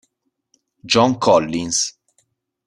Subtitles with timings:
[0.83, 1.93] John Collins